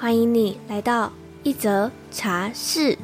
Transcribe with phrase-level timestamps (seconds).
[0.00, 2.96] 欢迎你来到一则茶室。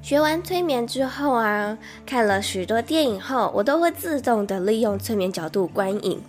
[0.00, 1.76] 学完催眠之后啊，
[2.06, 6.22] 看了许多电影后，我都会自动的利用催眠角度观影。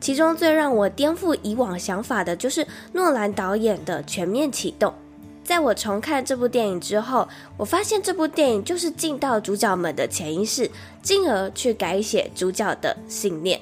[0.00, 4.92] 其中最让我颠覆以往想法的，就是诺兰导演的《全面启动》。
[5.42, 10.70] 在我重看这部电影之后，我发现这部电影就是进到主角们的潜意识，
[11.02, 13.60] 进而去改写主角的信念。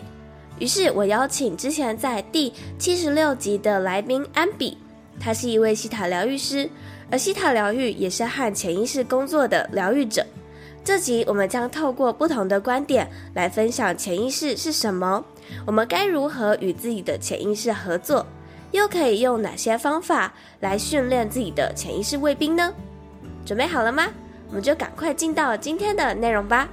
[0.59, 4.79] 于是我邀请之前在第七十六集的来宾安比，
[5.19, 6.69] 他是一位希塔疗愈师，
[7.11, 10.25] 而希塔疗愈也是和潜意识工作的疗愈者。
[10.85, 15.25] 这集我们将透过不同的观点来分享潜意识是什么，
[15.67, 18.27] 我们该如何与自己的潜意识合作。
[18.71, 22.75] 又可以用哪些方法来训练自己的潜意识卫兵呢？
[23.47, 24.09] 准备好了吗？
[24.49, 26.69] 我们就赶快进到今天的内容吧。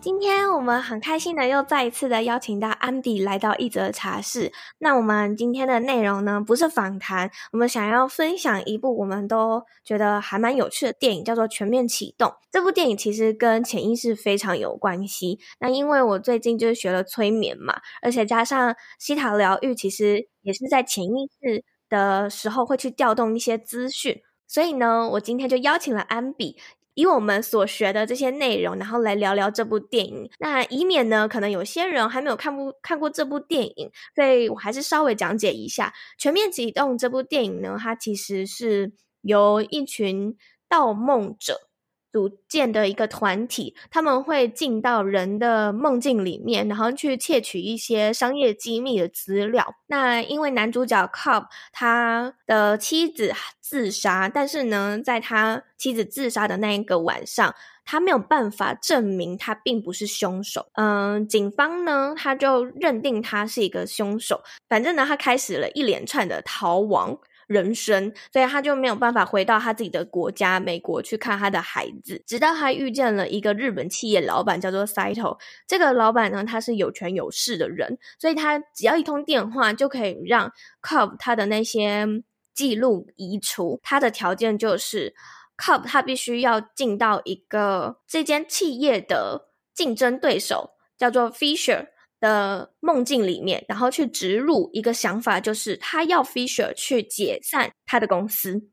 [0.00, 4.52] 今天我们很开心的又再一次的邀请到安比来到一则茶室。
[4.78, 12.28] 那我们今天的内容呢，不是访谈，我们想要分享一部我们都觉得还蛮有趣的电影，叫做《全面启动》。
[12.52, 15.40] 这部电影其实跟潜意识非常有关系。
[15.58, 26.56] 那因为我最近就是学了催眠嘛，而且加上西塔疗愈，其实也是在潜意识的时候会去调动一些资讯，所以呢，我今天就邀请了安比。
[26.98, 30.28] 以我们所学的这些内容，然后来聊聊这部电影。
[30.40, 37.76] 那以免呢，可能有些人还没有看过看过这部电影，所以我还是稍微讲解一下《全面启动》这部电影呢。
[37.78, 38.92] 它其实是
[39.22, 40.36] 由一群
[40.68, 41.67] 盗梦者。
[42.12, 49.74] 组建的一个团体，他们会进到人的梦境里面，然后去窃取一些商业机密的资料。
[49.86, 57.54] 那因为男主角 Cobb 他的妻子自杀，但是呢，在他妻子自杀的那一个晚上，
[57.84, 60.70] 他没有办法证明他并不是凶手。
[60.74, 64.42] 嗯，警方呢，他就认定他是一个凶手。
[64.68, 67.18] 反正呢，他开始了一连串的逃亡。
[67.48, 75.38] 人生，所以他就没有办法回到他自己的国家美国去看他的孩子，直到他遇见了一个日本企业老板，叫做 Saito。
[75.66, 82.06] 这个老板呢，他是有权有势的人，所以他只要一通电话就可以让 Cob 他的那些
[82.54, 83.80] 记录移除。
[83.82, 85.14] 他的条件就是
[85.56, 91.86] Cobb 他必须要进到一个这间企业的竞争对手，叫做 Fisher。
[92.20, 98.68] 的梦境里面，然后去植入一个想法，就是他要 Fisher 去解散他的公司。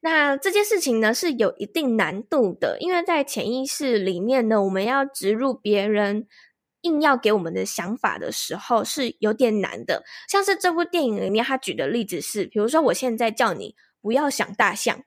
[0.00, 6.26] 那这件事情呢，是有一定难度的，因为在潜意识里面呢，我们要植入别人
[6.82, 10.04] 硬要给我们的想法的时候，是有点难的。
[10.28, 15.02] 像是这部电影里面他举的例子是，比如说我现在叫你不要想大象，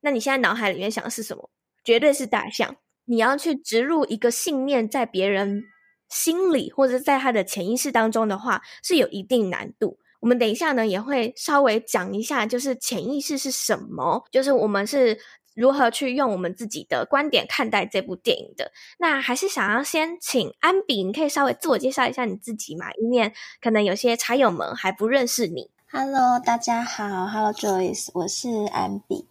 [0.00, 1.48] 那你现在脑海里面想的是什么？
[1.84, 2.76] 绝对是大象。
[3.04, 5.62] 你要去植入一个信念在别人。
[6.10, 9.98] 心理或者在他的潜意识当中的话，是有一定难度。
[10.20, 15.18] 我们等一下呢，也会稍微讲一下，就是潜意识是什么，就是我们是
[15.54, 18.70] 如何去用我们自己的观点看待这部电影的。
[18.98, 23.32] 那还是想要先请安比，你可以稍微自我介绍一下你自己嘛，以免
[23.62, 25.70] 可能有些茶友们还不认识你。
[25.90, 29.26] Hello，大家好，Hello Joyce，我是安比。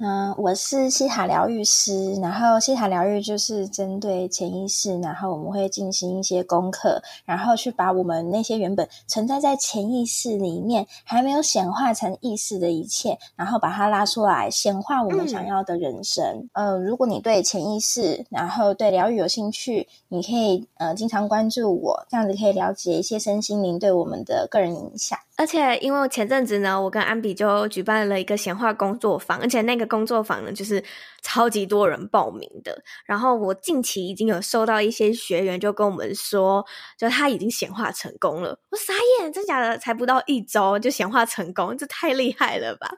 [0.00, 16.48] 嗯，我是西塔疗愈师，然后西塔疗愈就是针对潜意识，然后我们会进行一些功课，然后去把我们那些原本存在在潜意识里面还没有显化成意识的一切，然后把它拉出来，显化我们想要的人生。
[16.52, 25.18] 嗯、呃，如果你对潜意识，然后对疗愈有兴趣，你可以呃经常关注我，这样子可以了解一些身心灵对我们的个人影响。
[25.38, 30.82] 而且，因为前阵子呢，我跟安比就举办了一个闲话工作坊，而且那个工作坊呢，就是
[31.22, 32.82] 超级多人报名的。
[33.04, 36.64] 然后我近期已经有收到一些学员就跟我们说，
[36.96, 38.60] 就他已经显化成功了。
[38.70, 39.76] 我傻眼，真假的？
[39.78, 42.90] 才不到一周就显化成功，这太厉害了吧？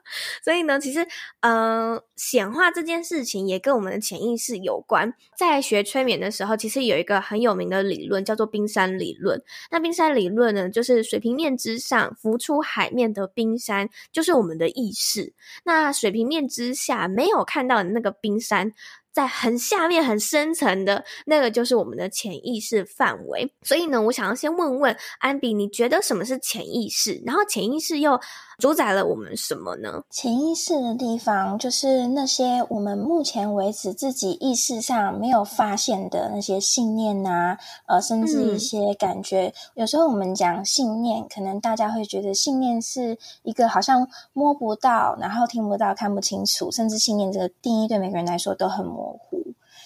[0.43, 1.07] 所以呢，其实，
[1.41, 5.13] 嗯、显化这件事情也跟我们的潜意识有关。
[5.37, 9.41] 在学催眠的时候，其实有一个很有名的理论叫做冰山理论。
[9.71, 12.11] 那冰山理论呢，就是水平面之上。
[12.21, 15.33] 浮出海面的冰山就是我们的意识，
[15.63, 18.71] 那水平面之下没有看到的那个冰山，
[19.11, 23.53] 在很下面、很深层的那个，就是我们的潜意识范围。
[23.63, 27.21] 所以呢，我想要先问问安迪，你觉得什么是潜意识？
[27.25, 28.19] 然后潜意识又
[28.61, 30.03] 主宰了我们什么呢？
[30.11, 39.47] 潜意识的地方，就是那些我们目前为止自己意识上没有发现的那些信念啊，呃，甚至一些感觉。
[39.47, 49.41] 嗯、有时候我们讲信念，可能大家会觉得信念是一个好像摸不到，然后听不到、看不清楚，甚至信念这个定义对每个人来说都很模糊。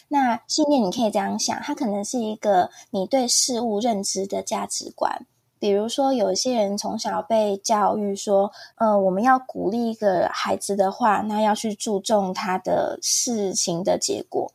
[0.09, 5.25] 那信念，你可以这样想，它可能是一个你对事物认知的价值观。
[5.59, 14.51] 比如说，有一些人从小被教育说，呃，我们要鼓励一个孩子的话，那要去注重他的事情的结果。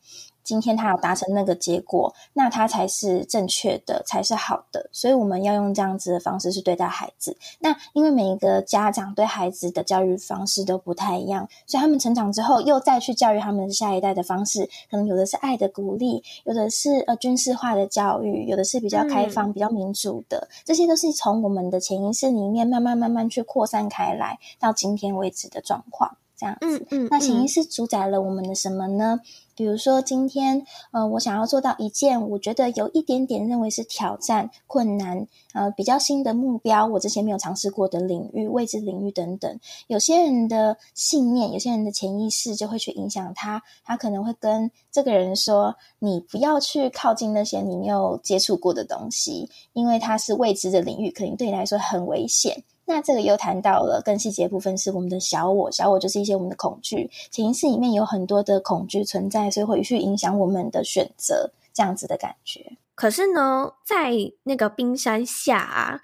[0.50, 4.90] 今天他要达成那个结果，那他才是正确的，才是好的。
[4.90, 7.36] 所以我们要用这样子的方式去对待孩子。
[7.60, 20.48] 那因为每一个家长对孩子的教育方式都不太一样，所以他们成长之后又再去教育他们下一代的方式，可能有的是爱的鼓励，有的是呃军事化的教育，有的是比较开放、嗯、比较民主的。
[20.64, 26.16] 这些都是从我们的潜意识里面慢慢慢慢去扩散开来，到今天为止的状况。
[26.40, 29.20] 这样子，嗯嗯，那潜意识主宰了我们的什么呢？
[29.54, 39.60] 比如说今天，呃，我想要做到一件我觉得有一点点认为是挑战、困难，呃，比较新的目标，我之前没有尝试过的领域、未知领域等等。
[39.86, 62.72] 有些人的信念，有些人的潜意识就会去影响他，他可能会跟这个人说：“你不要去靠近那些你没有接触过的东西，因为它是未知的领域，可能对你来说很危险。”那这个又谈到了更细节部分，是我们的小我，小我就是一些我们的恐惧，潜意识里面有很多的恐惧存在，所以会去影响我们的选择，这样子的感觉。
[62.96, 66.00] 可是呢，在那个冰山下啊，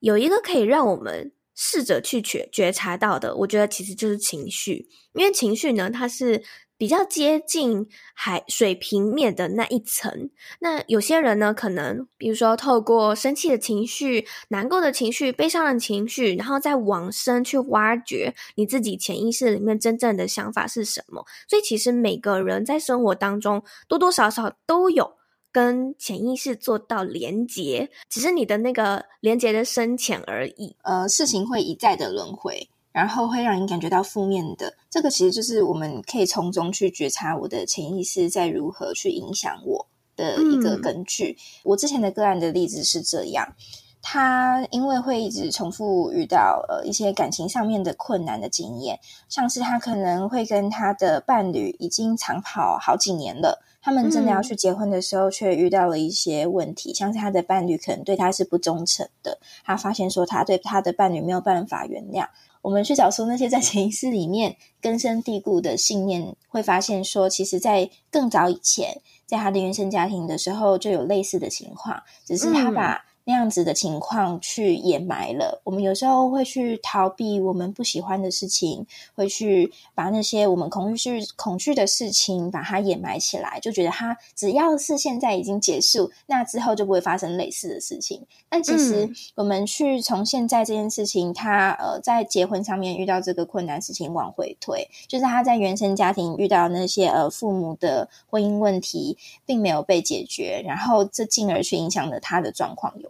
[0.00, 6.44] 有一个可以让我们试着去觉觉察到的，我觉得其实就是情绪，因为情绪呢，它是。
[6.80, 10.30] 比较接近海水平面的那一层，
[10.60, 21.22] 那有些人呢，可能比如说透过生气的情绪、难过的情绪、悲伤的情绪，然后再往深去挖掘你自己潜意识里面真正的想法是什么。
[21.46, 25.12] 所以，其实每个人在生活当中多多少少都有
[25.52, 30.74] 跟潜意识做到连结，只是你的那个连结的深浅而已。
[30.84, 32.70] 呃，事情会一再的轮回。
[32.92, 41.36] 然后会让你感觉到负面的，这个其实就是我们可以从中去觉察我的潜意识在如何去影响我的一个根据。
[41.38, 41.70] 嗯。
[41.70, 43.54] 我之前的个案的例子是这样，
[44.02, 48.98] 他因为会一直重复遇到呃一些感情上面的困难的经验，
[49.28, 62.26] 像是他可能会跟他的伴侣已经长跑好几年了，他们真的要去结婚的时候，却遇到了一些问题，像是他的伴侣可能对他是不忠诚的，他发现说他对他的伴侣没有办法原谅。
[62.62, 73.04] 我们去找出那些在潜意识里面根深蒂固的信念，会发现说，其实，在更早以前，在他的原生家庭的时候，就有类似的情况，只是他把。
[73.26, 75.62] 嗯那样子的情况去掩埋了。
[75.62, 78.84] 我们有时候会去逃避我们不喜欢的事情，
[79.14, 88.20] 会去把那些我们恐惧、恐惧的事情把它掩埋起来，就觉得它只要是现在已经结束，那之后就不会发生类似的事情。
[88.48, 103.09] 但其实我们去从现在这件事情，他呃在结婚上面遇到这个困难事情往回推，就是他在原生家庭遇到那些呃父母的婚姻问题并没有被解决，然后这进而去影响了他的状况有。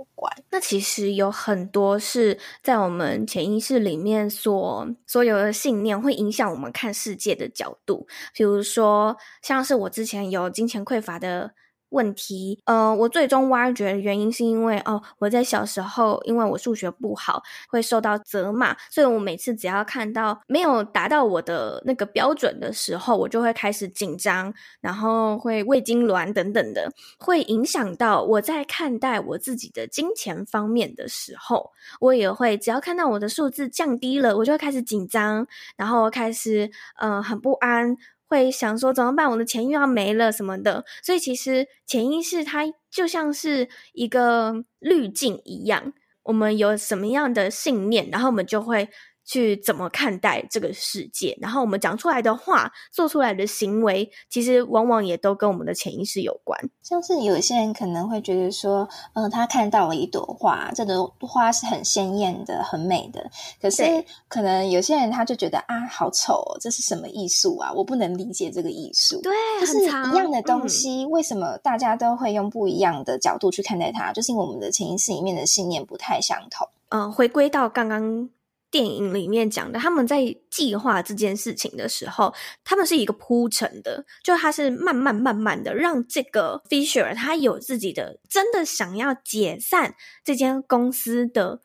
[0.51, 8.07] 那其实有很多是在我们潜意识里面所所有的信念，会影响我们看世界的角度。
[8.35, 11.53] 比如说，像是我之前有金钱匮乏的。
[11.91, 37.97] 问题，呃，我最终挖掘的原因是因为，哦，我在小时候，因为我数学不好，会受到责骂，所以我每次只要看到没有达到我的那个标准的时候，我就会开始紧张，然后会胃痉挛等等的，会影响到我在看待我自己的金钱方面的时候，我也会只要看到我的数字降低了，我就会开始紧张，然后开始，呃，很不安。
[38.31, 39.31] 会想说怎么办？
[39.31, 48.89] 我的钱又要没了什么的，所以其实潜意识它就像是一个滤镜一样，我们有什么样的信念，然后我们就会。
[49.25, 56.59] 去怎么看待这个世界，然后我们讲出来的话、做出来的行为，其实往往也都跟我们的潜意识有关。
[56.83, 67.73] 像是有些人可能会觉得说，嗯、呃，他看到了一朵花，这朵花是很鲜艳的、很美的，可是可能有些人他就觉得啊，好丑哦，这是什么艺术啊？
[67.73, 69.21] 我不能理解这个艺术。
[69.23, 74.13] 对，就是一样的东西，嗯、为什么大家都会用不一样的角度去看待它？
[74.13, 76.67] 就是因为我们的潜意识里面的信念不太相同。
[76.89, 78.29] 嗯、呃，回归到刚刚。
[78.71, 91.61] 电影里面讲的，他们在计划这件事情的时候，他们是一个铺陈的，就他是慢慢慢慢的让这个 Fisher 他有自己的真的想要解散这间公司的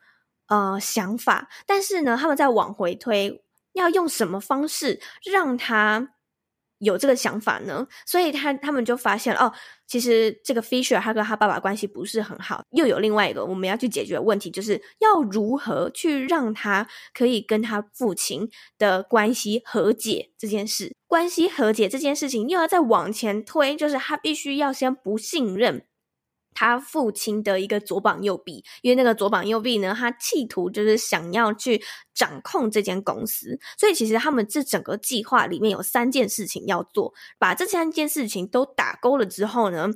[0.48, 3.42] 呃想法，但是呢，他们在往回推，
[3.74, 6.14] 要用什么方式让他
[6.78, 7.86] 有这个想法呢？
[8.04, 9.52] 所以他他们就发现哦，
[9.86, 20.94] 其实这个 Fisher 他跟他爸爸关系不是很好，又有另外一个我们要去解决的问题，就是要如何去让他可以跟他父亲的关系和解这件事。
[21.06, 25.86] 关系和解这件事情又要再往前推，就是他必须要先不信任。
[26.56, 31.80] 他父亲的一个左膀右臂，因为那个左膀右臂呢，他企图就是想要去
[32.14, 39.90] 掌控这间公司，所以其实他们这整个计划里面有三件事情要做，把这三件事情都打勾了之后呢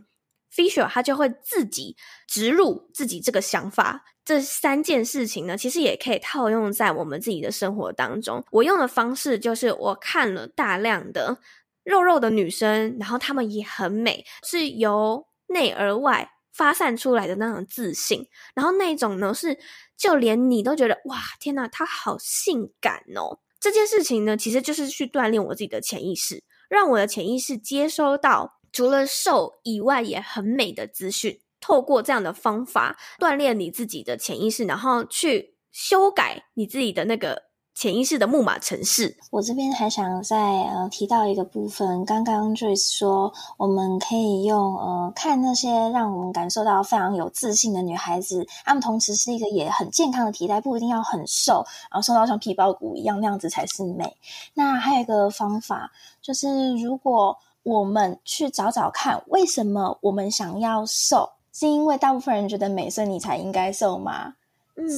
[0.54, 1.96] ，Fisher 他就会自己
[2.28, 4.04] 植入自己这个想法。
[4.22, 8.44] 这三件事情呢，其实也可以套用在我们自己的生活当中。
[8.52, 11.38] 我用的方式就是我看了大量的
[11.82, 16.30] 肉肉的女生，然后她们也很美，是由内而外。
[16.60, 19.58] 发散出来的那种自信，然后那种呢是，
[19.96, 23.38] 就连你都觉得哇，天哪，她好性感哦！
[23.58, 31.40] 这件事情呢，其实就是去锻炼我自己的潜意识，让我的潜意识接收到除了瘦以外也很美的资讯。
[31.62, 37.49] 透过这样的方法锻炼你自己的潜意识，然后去修改你自己的那个。
[37.74, 39.16] 潜意识的木马程式。
[39.30, 54.16] 我这边还想再呃提到一个部分，刚刚 Joyce 说，我们可以用呃看那些让我们感受到非常有自信的女孩子，她们同时是一个也很健康的体态，不一定要很瘦，然后瘦到像皮包骨一样那样子才是美。
[54.52, 64.34] 那还有一个方法，就是如果我们去找找看，为什么我们想要瘦，是因为大部分人觉得美，所以你才应该瘦吗？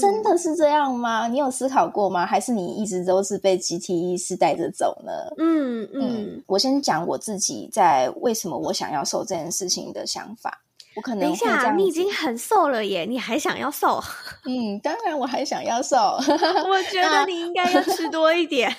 [0.00, 1.28] 真的是这样吗？
[1.28, 2.24] 你有思考过吗？
[2.26, 5.12] 还是你一直都是被集体意识带着走呢？
[5.38, 10.62] 嗯嗯，嗯，我先讲我自己在为什么我想要瘦这件事情的想法。
[10.94, 13.98] 我可能等一下，你已经很瘦了耶，你还想要瘦？
[14.44, 15.96] 嗯，当然我还想要瘦。
[15.96, 18.70] 我 觉得你应该要吃多一点。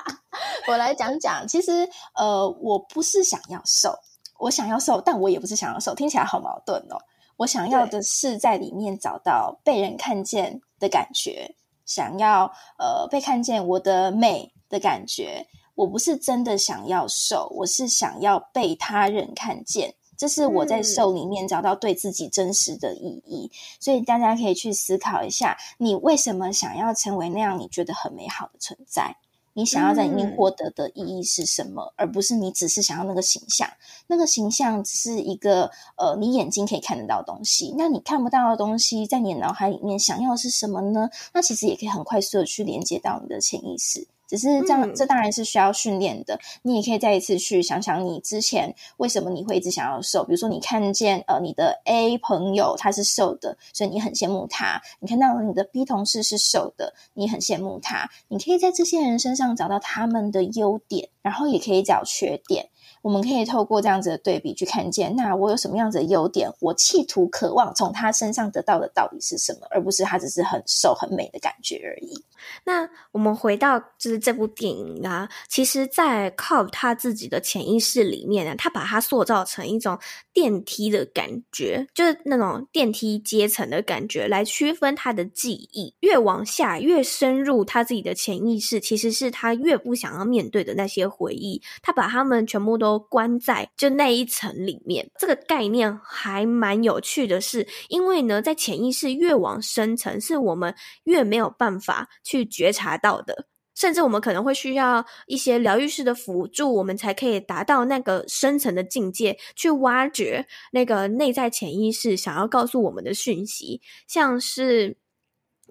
[0.66, 3.94] 我来讲讲，其实呃，我不是想要瘦，
[4.40, 6.98] 我想要瘦，但我也不是想要瘦，听起来好矛盾哦。
[7.42, 12.44] 我想要的是在里面找到被人看见的感觉，想要
[12.78, 15.46] 呃被看见我的美的感觉。
[15.74, 19.94] 我不是真的想要瘦，我是想要被他人看见。
[20.16, 23.50] 这是我在瘦里面找到对自己真实的意义。
[23.50, 23.56] 嗯。
[23.80, 29.16] 所以大家可以去思考一下，你为什么想要成为那样你觉得很美好的存在？
[29.54, 31.82] 你想要在里面获得的意义是什么？
[31.82, 33.68] 嗯，而不是你只是想要那个形象。
[34.06, 37.74] 那个形象只是一个呃，你眼睛可以看得到的东西。
[37.76, 41.10] 那你看不到的东西，在你的脑海里面想要的是什么呢？
[41.34, 44.06] 那其实也可以很快速的去连接到你的潜意识。
[44.32, 46.40] 只是这样，这当然是需要训练的。
[46.62, 50.24] 你也可以再一次去想想，你之前为什么你会一直想要瘦？
[50.24, 58.08] 比如说，你看见呃你的 A 朋友他是瘦的，所以你很羡慕他；你看到你的 B 同事是瘦的，你很羡慕他。
[58.28, 62.70] 你可以在这些人身上找到他们的优点，然后也可以找缺点。
[63.02, 66.50] 我们可以透过这样子的对比去看见，那我有什么样子的优点？
[66.60, 72.24] 我企图渴望从他身上得到的到底是什么，而不是他只是很瘦很美的感觉而已。
[72.64, 79.96] 那我们回到就是这部电影啊，其实，在 Cob 他自己的潜意识里面呢，他把它塑造成一种
[80.32, 85.94] 电梯的感觉，就是那种电梯阶层的感觉，来区分他的记忆。
[86.00, 95.10] 越往下，越深入他自己的潜意识，其实是他越不想要面对的那些回忆，他把他们全部都关在就那一层里面。
[95.18, 100.74] 这个概念还蛮有趣的是，因为呢，在潜意识越往深层，是我们
[101.04, 113.80] 越没有办法去觉察到的，甚至我们可能会需要一些疗愈师的辅助，我们才可以达到那个深层的境界，去挖掘那个内在潜意识想要告诉我们的讯息。
[114.06, 114.96] 像是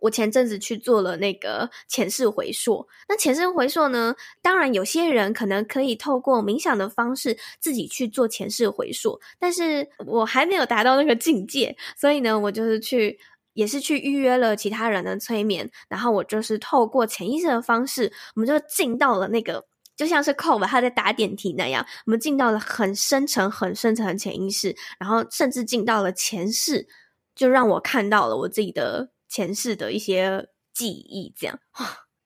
[0.02, 13.18] 我前阵子去做了那个前世回溯，那前世回溯呢，当然有些人可能可以透过冥想的方式自己去做前世回溯，但是我还没有达到那个境界，所以呢，我就是去。
[13.54, 19.66] 也是去预约了其他人的催眠，然后我就是透过潜意识的方式，我们就进到了那个，
[19.98, 26.88] 就像是 c o 他在打点题那样，我们进到了很深层、很深层的潜意识，然后甚至进到了前世，
[27.36, 31.34] 就让我看到了我自己的前世的一些记忆。
[31.40, 31.58] 这样，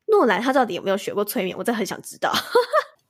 [0.07, 1.55] 诺兰他到底有没有学过催眠？
[1.55, 2.33] 我真的很想知道。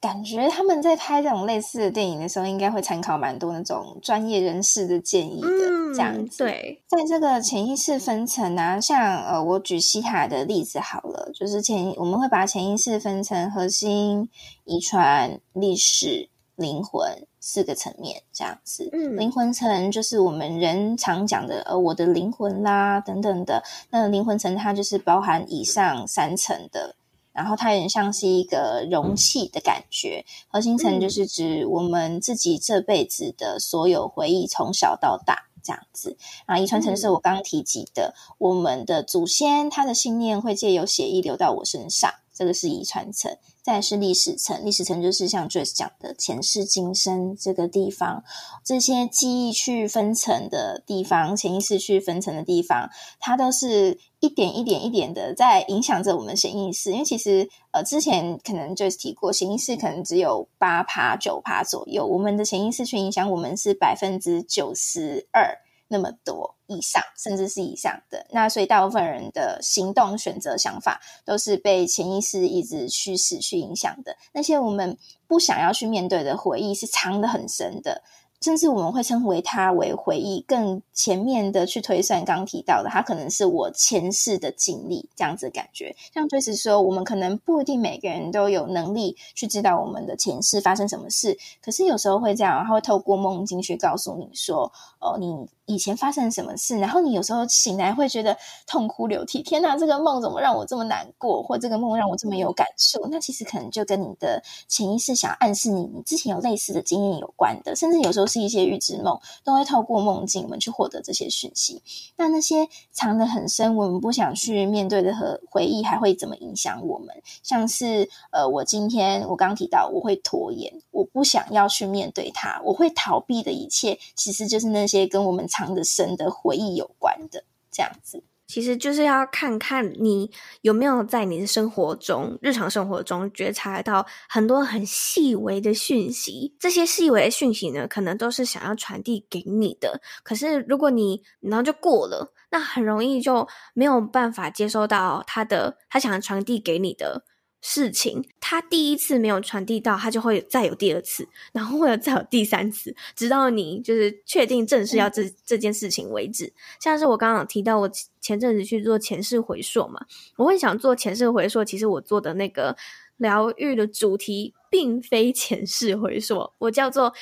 [0.01, 5.47] 感觉他们在拍这种类似的电影的时候，应该会参考蛮多那种专业人士的建议的。
[5.47, 14.29] 嗯、这样子，对，在这个潜意识分层啊，像呃，我举西塔的例子好了，就是潜我们会把潜意识分成核心、
[14.65, 18.89] 遗传、历史、灵魂四个层面，这样子。
[18.93, 23.63] 嗯，灵魂层就是我们人常讲的呃，我的灵魂啦等等的。
[23.89, 26.95] 那灵魂层它就是包含以上三层的。
[27.33, 36.15] 然后它有点像是一个容器的感觉，核心层就是指我们自己这辈子的所有回忆，从小到大这样子。
[36.47, 42.09] 然后遗传层是我刚刚提及的，我们的祖先他的信念会借由血液流到我身上。
[42.33, 44.63] 这个是遗传层，再是历史层。
[44.63, 48.24] 历史层就是像 Joyce 讲的前世今生这个地方，
[48.63, 56.91] 这些记忆去分层的地方，潜意识去分层的地方，它都是一点一点一点的在影响着我们潜意识。
[56.91, 65.64] 因为其实呃，之前可能 Joyce 提过，潜意识可能只有八趴九趴左右，我们的潜意识去影响我们是百分之九十二。
[65.88, 74.18] 那么多以上，甚至是以上的，那所以大部分人的行动、选择、想法都是被潜意识一直驱使去影响的。
[74.34, 78.01] 那些我们不想要去面对的回忆，是藏得很深的。
[78.42, 85.96] 甚至我们会称为它为回忆，更前面的去推算，刚提到的，它可能是我前世的经历，这样子的感觉。
[86.13, 103.07] 像就是说，我们可能不一定每个人都有能力去知道我们的前世发生什么事，可是有时候会这样，它会透过梦境去告诉你说，哦，你以前发生什么事，然后你有时候醒来会觉得痛哭流涕，天哪，这个梦怎么让我这么难过，或这个梦让我这么有感受？
[103.10, 108.25] 那其实可能就跟你的潜意识想暗示你，你之前有类似的经验有关的，甚至有时候。
[108.36, 111.81] 是一些预知梦，都会透过梦境我们去获得这些讯息。
[112.17, 117.15] 那那些藏得很深，我们不想去面对的和回忆，还会怎么影响我们？
[117.43, 128.24] 像是呃，我今天我刚提到，我会拖延，我不想要去面对它，我会逃避的一切，其实就是那些跟我们藏的深的回忆有关的这样子。
[128.47, 130.29] 其实就是要看看你
[130.62, 136.56] 有没有在你的生活中、日常生活中觉察到很多很细微的讯息。
[136.60, 139.99] 这些细微的讯息呢，可能都是想要传递给你的。
[140.21, 147.25] 可是如果你然后就过了，那很容易就没有办法接收到他的他想传递给你的。
[147.67, 156.54] 事情，他第一次没有传递到，他就会再有第二次，然后会有再有第三次，直到你就是确定正式要这这件事情为止。
[156.80, 157.89] 像是我刚刚有提到，我
[158.21, 161.65] 前阵子去做前世回溯嘛，我会想做前世回溯。
[161.65, 162.78] 其实我做的那个
[163.17, 167.15] 疗愈的主题，并非前世回溯，我叫做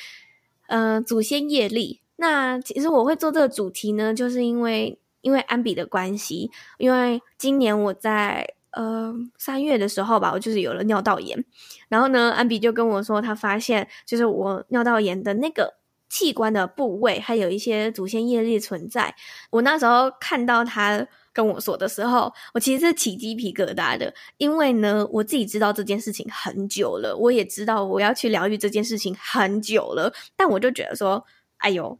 [0.66, 2.02] 呃祖先业力。
[2.16, 8.54] 那其实我会做这个主题呢，就是因为因为安比的关系，因为今年我在。
[8.74, 11.44] 呃，三月的时候吧，我就是有了尿道炎，
[11.88, 15.74] 然后呢，安比就跟我说，他发现就是我尿道炎的那个
[16.08, 19.14] 器官的部位，还有一些祖先业力存在。
[19.50, 31.24] 我那时候看到他跟我说的时候，我其实是起鸡皮疙瘩的，因为呢，我自己知道这件事情很久了，我也知道我要去疗愈这件事情很久了，但我就觉得说，
[31.58, 31.98] 哎呦。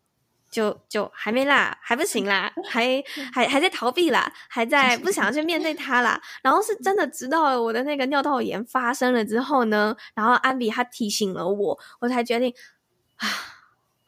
[0.54, 6.20] 就就还没啦，还不行啦， 还还还在逃避啦，还在 不想去面对他啦。
[6.44, 12.54] 然后是真的，直到我的那个尿道炎发生了之后呢，然后安比他提醒了我，我才决定
[13.16, 13.28] 啊。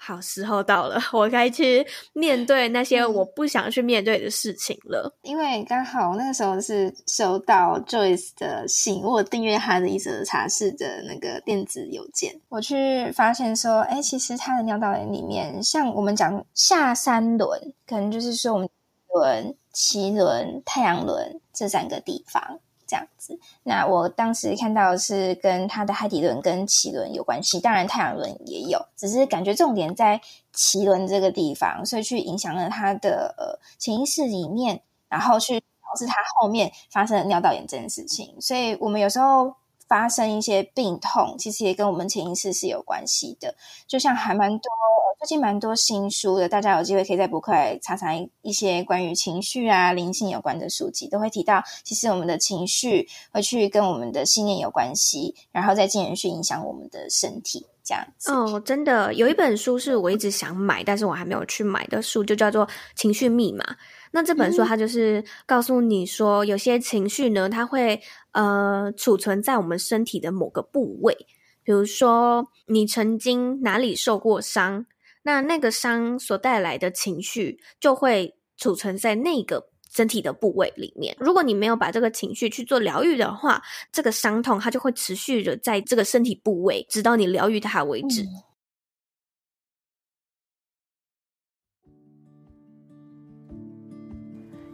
[0.07, 5.13] 好，时候到了， 我该去面对那些我不想去面对的事情了。
[5.25, 18.69] 嗯、因为刚好那个时候是收到 Joyce 的信，我订阅他的一则茶室的那个电子邮件，我去发现说，哎，其实他的尿道炎里面，像我们讲下三轮，可能就是说我们
[19.13, 22.61] 轮、脐轮、太阳轮这三个地方。
[22.87, 30.21] 这样子，那我当时看到是跟他的海底轮跟脐轮有关系，当然太阳轮也有，只是感觉重点在
[30.55, 38.35] 脐轮这个地方，所以去影响了他的呃潜意识里面，然后去导致他后面发生了尿道炎这件事情。
[38.41, 39.55] 所以我们有时候
[39.89, 43.55] 发生一些病痛，其实也跟我们潜意识是有关系的，
[43.87, 44.69] 就像还蛮多。
[45.19, 58.31] 最近蛮多新书的，大家有机会可以在博客来查查一些关于情绪啊、灵性有关的书籍，都会提到，其实我们的情绪会去跟我们的信念有关系，然后再进而去影响我们的身体，这样子。
[58.31, 63.65] 哦，真的有一本书是我一直想买，但是我还没有去买的书，就叫做《情绪密码》。
[64.13, 68.01] 那这本书它就是告诉你说，有些情绪呢，它会
[68.37, 71.17] 呃储存在我们身体的某个部位，
[71.65, 74.85] 比如说你曾经哪里受过伤。
[75.23, 81.17] 那那个伤所带来的情绪就会储存在那个身体的部位里面。
[81.19, 88.23] 如果你没有把这个情绪去做疗愈的话，这个伤痛它就会持续的在这个身体部位，直到你疗愈它为止。
[88.23, 88.29] 嗯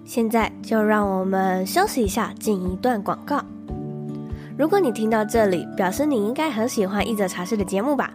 [0.05, 3.43] 现在就让我们休息一下，进一段广告。
[4.59, 8.13] 如果你听到这里，表示你应该很喜欢一则茶室的节目吧？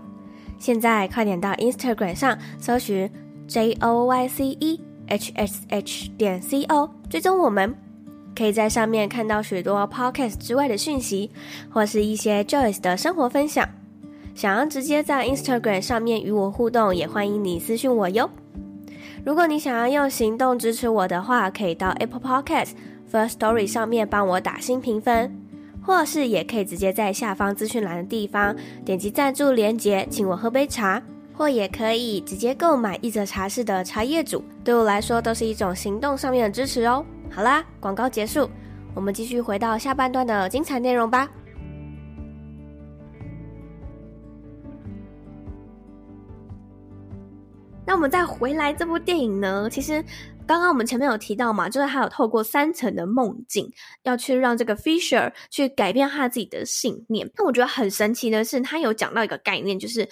[0.60, 3.10] 现在快点到 Instagram 上搜寻
[3.48, 7.74] J O Y C E H S H 点 C O，追踪我们，
[8.36, 11.32] 可以在上面看到许多 Podcast 之外的讯息，
[11.70, 13.68] 或是一些 Joyce 的生活分享。
[14.36, 18.30] 想要直接在 Instagram 上面与我互动，也欢迎你私讯我哟。
[19.28, 22.70] 如果你想要用行动支持我的话，可以到 Apple Podcast
[23.12, 25.38] First Story 上面帮我打新评分，
[25.86, 37.04] 或是也可以直接在下方资讯栏的地方点击赞助连结，请我喝杯茶，或也可以直接购买一则茶室的茶叶组，对我来说都是一种行动上面的支持哦。
[37.30, 38.50] 好啦，广告结束，
[38.96, 41.28] 我们继续回到下半段的精彩内容吧。
[47.88, 49.70] 那我们再回来这部电影呢？
[49.72, 50.04] 其实
[50.46, 53.72] 刚刚我们前面有提到嘛，就是他有透过三层的梦境，
[54.04, 57.32] 要去让这个 Fisher 去改变他自己的信念。
[57.38, 60.08] 那我觉得很神奇的是，他有讲到一个概念，就是。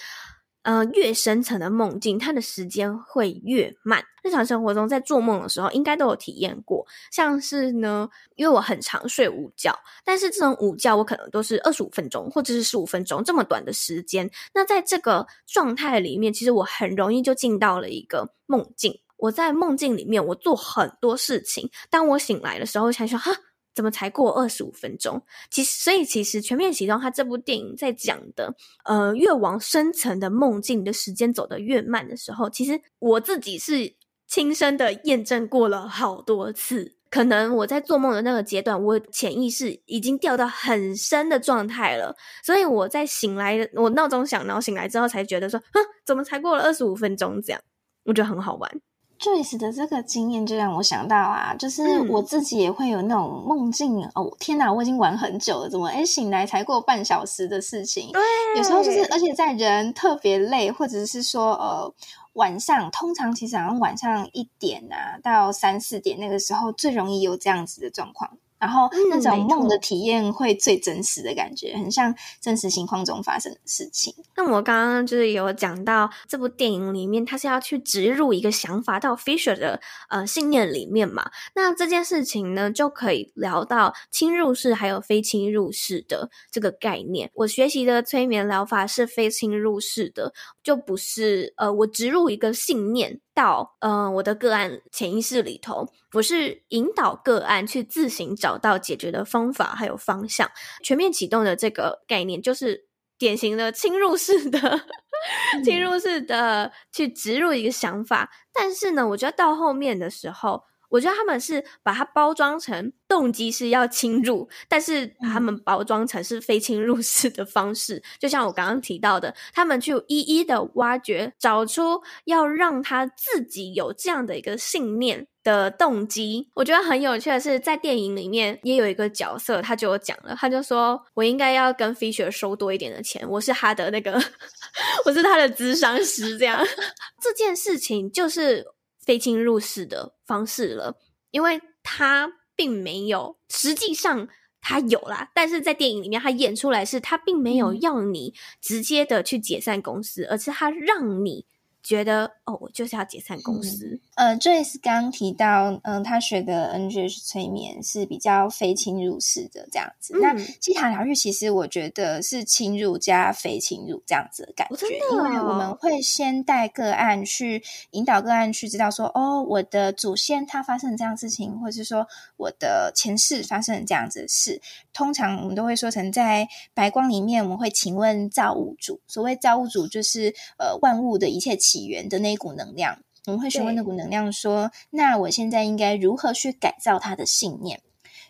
[0.66, 4.04] 呃，越深层的梦境，它的时间会越慢。
[4.24, 6.84] 日常生活中，在做梦的时候，应该都有体验过。
[7.12, 14.28] 像是呢，因为我很常睡午觉，但是这种午觉我可能都是二十五分钟或者是十五分钟这么短的时间。
[14.52, 18.92] 那在这个状态里面，其实我很容易就进到了一个梦境。
[19.18, 21.70] 我在梦境里面，我做很多事情。
[21.88, 23.30] 当我醒来的时候，才说哈。
[23.76, 25.22] 怎么才过二十五分钟？
[25.50, 33.94] 其实，所以其实《全面启动》它这部电影在讲的，呃，越往深层的梦境的时间走得越慢的时候，其实我自己是
[34.26, 36.96] 亲身的验证过了好多次。
[37.08, 47.40] 可能我在做梦的那个阶段，我潜意识已经掉到很深的状态了，所以我在醒来，我闹钟响，然后醒来之后才觉得说，哼，怎么才过了二十五分钟？
[47.40, 47.60] 这样，
[48.04, 48.80] 我觉得很好玩。
[49.18, 58.10] Joyce 的这个经验就让我想到啊，就是我自己也会有那种梦境、嗯、哦，天哪，我已经玩很久了，怎么哎醒来才过半小时的事情？
[58.12, 58.22] 对，
[58.56, 61.92] 有时候就是，而且在人特别累，或者是说呃
[62.34, 68.36] 晚上，通常其实好像晚上一点啊到三四点那个时候最容易有这样子的状况。
[68.58, 74.14] 然后那种梦的体验会最真实的感觉，嗯、很像真实情况中发生的事情。
[74.36, 81.30] 那我刚刚就是有讲到这部电影里面，它是要去植入一个想法到 Fisher 的呃信念里面嘛。
[81.54, 87.30] 那这件事情呢，就可以聊到侵入式还有非侵入式的这个概念。
[87.34, 93.20] 我学习的催眠疗法是非侵入式的，就不是呃我植入一个信念。
[93.36, 100.50] 到呃，我的个案潜意识里头，我是引导个案去自行找到解决的方法还有方向。
[100.82, 102.86] 全面启动的这个概念，就是
[103.18, 104.58] 典型的侵入式的、
[105.52, 108.30] 嗯、侵入式的去植入一个想法。
[108.54, 110.64] 但是呢，我觉得到后面的时候。
[110.88, 118.02] 我觉得他们是把它包装成动机是要侵入，但是把他们包装成是非侵入式的方式。
[118.18, 126.48] 就像我刚刚提到的，他们去一一的挖掘，找出要让他自己有这样的一个信念的动机。
[126.54, 134.12] 我觉得很有趣的是，在电影里面也有一个角色，他就讲了，他就说：“我应该要跟 Fisher 收多一点的钱，我是他的那个，
[135.06, 136.64] 我是他的咨商师。”这样
[137.22, 138.66] 这件事情就是。
[139.06, 140.98] 非侵入式的方式了，
[141.30, 144.28] 因为他并没有，实际上
[144.60, 151.46] 他有啦，但是在电影里面他演出来是，他并没有要你直接的去解散公司，而是他让你。
[151.86, 154.00] 觉得哦，我就是要解散公司。
[154.16, 160.12] 嗯、呃，Joyce 刚刚提到，嗯、呃，他学的 NGH 催眠是比较非侵入式的这样子。
[160.16, 172.04] 嗯、那希塔疗愈其实我觉得是侵入加非侵入这样子的感觉，因为我们会先带个案去引导个案去知道说，哦，我的祖先他发生了这样事情，或者是说
[172.36, 174.60] 我的前世发生了这样子的事。
[174.92, 179.00] 通常我们都会说成在白光里面，我们会请问造物主。
[179.06, 181.75] 所谓造物主，就是呃万物的一切起。
[181.76, 187.82] 起源的那一股能量，我们会询问那股能量说：“那我现在应该如何去改造他的信念？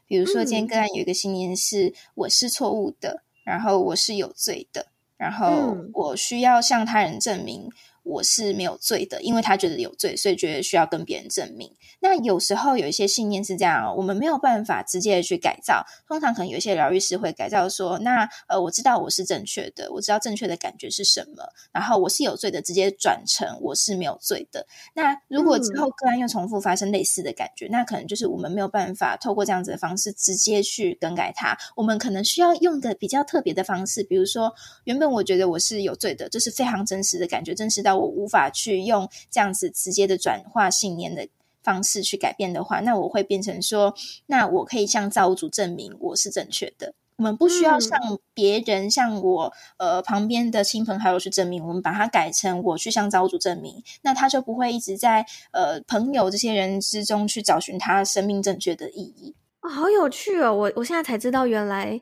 [0.09, 7.71] 比如说，今天个案有一个信念是我是错误的，然后我是有罪的，然后我需要向他人证明
[8.07, 11.69] 我是没有罪的，因为他觉得有罪，所以觉得需要跟别人证明。
[11.99, 15.85] 那有时候有一些信念是这样，我们没有办法直接的去改造。
[16.07, 21.43] 通常可能有一些疗愈师会改造说，那呃，我知道我是正确的，我知道正确的感觉是什么，
[21.73, 24.65] 然后我是有罪的，直接转成我是没有罪的。
[24.95, 31.59] 那如果之后个案又重复发生类似的感觉，嗯、那可能就是我们没有办法透过这样子的方式直接去更改它。
[31.75, 37.96] 我们可能需要用的比较特别的方式，比如说，原本我觉得我是有罪的，这、就是非常真实的感觉，真实到。
[37.99, 41.29] 我无法去用这样子直接的转化信念的
[41.63, 43.95] 方式去改变的话，那我会变成说，
[44.27, 46.95] 那我可以向造物主证明我是正确的。
[47.19, 47.99] 我们不需要向
[48.35, 59.35] 别人，向我呃旁边的亲朋好友去证明，我们把它改成我去向造物主证明，那他就不会一直在呃朋友这些人之中去找寻他生命正确的意义。
[59.63, 60.55] 好有趣哦！
[60.55, 61.99] 我我现在才知道，原来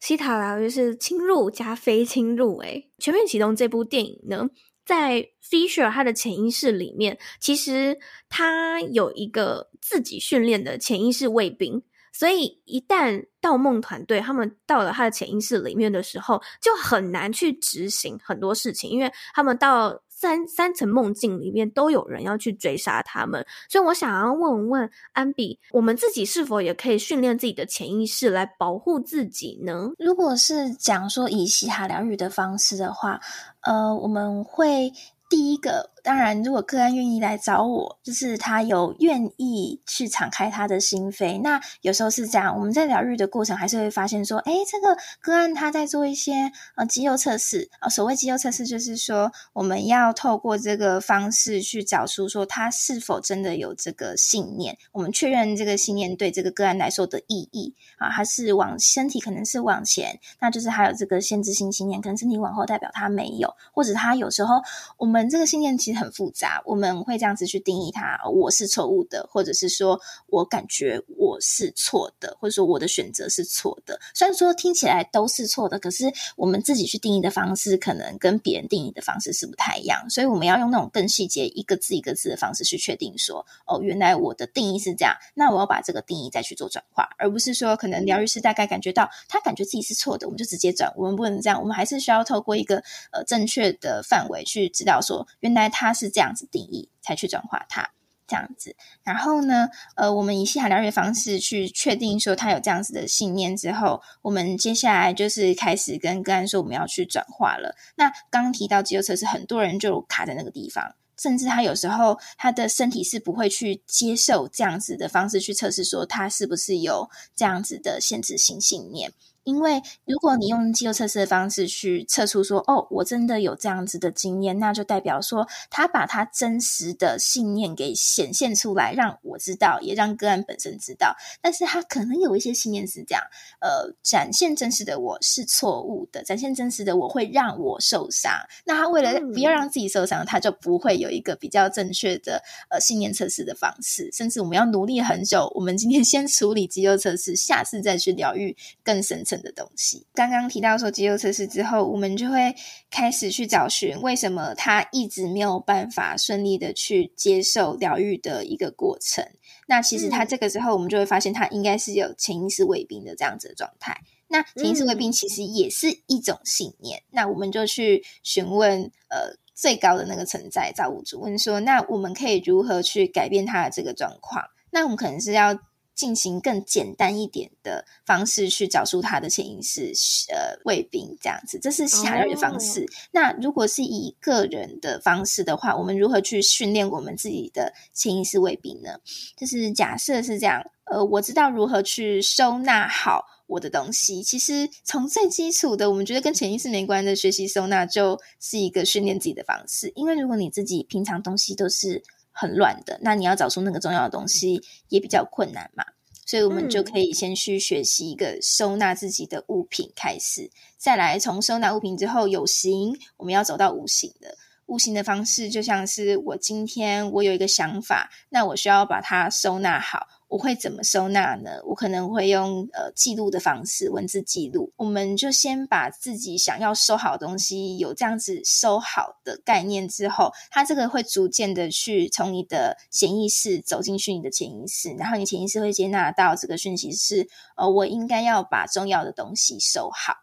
[0.00, 2.58] 西塔疗愈是侵入加非侵入。
[2.58, 4.50] 诶，全面启动这部电影呢，
[4.86, 29.90] 在 Fisher 他的潜意识里面，其实他有一个自己训练的潜意识卫兵，所以一旦盗梦团队他们到了他的潜意识里面的时候，就很难去执行很多事情，因为他们到三三层梦境里面都有人要去追杀他们，所以我想要问问安比，我们自己是否也可以训练自己的潜意识来保护自己呢？
[29.98, 33.20] 如果是讲说以西塔疗愈的方式的话，
[33.60, 34.90] 呃，我们会
[35.28, 35.90] 第一个。
[36.06, 41.40] 当然，如果个案愿意来找我，就是他有愿意去敞开他的心扉。
[41.42, 47.88] 那有时候是这样，我们在疗愈的过程还是会发现说，诶，这个个案他在做一些呃肌肉测试啊。
[47.88, 54.78] 所谓肌肉测试，就是说我们要透过这个方式去找出说他是否真的有这个信念。
[54.92, 64.62] 我们确认这个信念对这个个案来说的意义啊，他是往身体可能是往前，那就是还有这个限制性信念，可能身体往后代表他没有，或者他有时候
[64.98, 65.95] 我们这个信念其实。
[65.96, 68.18] 很复杂，我们会这样子去定义它。
[68.30, 73.98] 我是错误的，或者是说我感觉我是错的，或者说我的选择是错的。
[74.14, 80.08] 虽然说听起来都是错的，可是我们自己去定义的方式，可能跟别人定义的方式是不太一样。
[80.10, 85.14] 所以我们要用那种更细节，一个字一个字的方式去确定说，哦，原来我的定义是这样。
[85.34, 90.92] 那我要把这个定义再去做转化，而不是说可能疗愈师大概感觉到他感觉自己是错的，我们就直接转。
[90.96, 92.82] 我们不能这样，我们还是需要透过一个
[93.12, 95.85] 呃正确的范围去知道说，原来他。
[95.86, 97.90] 它是这样子定义，才去转化它
[98.26, 98.74] 这样子。
[99.04, 107.76] 然后呢，呃，我们以希塔疗愈的方式去确定说他有这样子的信念之后，我们接下来就是开始跟个案说我们要去转化了。
[107.94, 119.12] 那刚刚提到肌肉测试，很多人就卡在那个地方，甚至他有时候他的身体是不会去接受这样子的方式去测试，说他是不是有这样子的限制性信念。
[119.46, 131.14] 因为如果你用肌肉测试的方式去测出说，哦，我真的有这样子的经验，那就代表说他把他真实的信念给显现出来，让我知道，也让个案本身知道。
[131.40, 133.22] 但是他可能有一些信念是这样，
[133.60, 138.32] 呃，展现真实的我是错误的，展现真实的我会让我受伤。
[138.64, 144.10] 那他为了不要让自己受伤，他就不会有一个比较正确的呃信念测试的方式。
[144.12, 150.06] 甚至我们要努力很久，我们今天先处理肌肉测试，下次再去疗愈更深层的东西。
[150.14, 152.54] 刚刚提到说肌肉测试之后，我们就会
[152.90, 159.24] 开始去找寻为什么他一直没有办法顺利的去接受疗愈的一个过程。
[159.66, 164.00] 那其实他这个时候，我们就会发现他应该是有潜意识卫兵的这样子的状态。
[164.28, 167.02] 那潜意识卫兵其实也是一种信念。
[167.10, 174.44] 那我们就去询问呃最高的那个存在造物主，问说，那我们可以如何去改变他的这个状况？
[174.70, 175.58] 那我们可能是要。
[175.96, 179.92] 进行更简单一点的方式去找出他的潜意识，
[180.28, 182.80] 呃，卫兵这样子，这是希塔疗愈的方式。
[182.82, 182.88] Oh.
[183.12, 188.98] 那如果是以个人的方式的话，我们如何去训练我们自己的潜意识卫兵呢？
[189.36, 194.22] 就是假设是这样，呃，我知道如何去收纳好我的东西。
[194.22, 199.90] 其实从最基础的，我们觉得跟潜意识没关的学习收纳，就是一个训练自己的方式。
[199.96, 202.02] 因为如果你自己平常东西都是
[202.38, 205.84] 很乱的，那你要找出那个重要的东西也比较困难嘛，
[206.26, 214.36] 所以我们就可以先去学习一个收纳自己的物品开始，再来从收纳物品之后有形，我们要走到无形的。
[214.66, 220.06] 无形的方式就像是我今天我有一个想法，那我需要把它收纳好。
[220.28, 221.60] 我会怎么收纳呢？
[221.64, 224.72] 我可能会用呃记录的方式，文字记录。
[224.76, 240.16] 我们就先把自己想要收好的东西有这样子收好的概念之后，它这个会逐渐的去从你的潜意识走进去你的潜意识，然后你潜意识会接纳到这个讯息是：呃，我应该要把重要的东西收好，